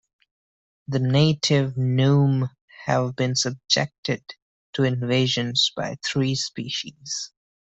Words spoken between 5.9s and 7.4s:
three species.